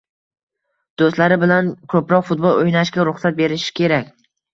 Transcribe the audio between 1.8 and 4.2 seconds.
ko‘proq futbol o‘ynashga ruxsat berish kerak.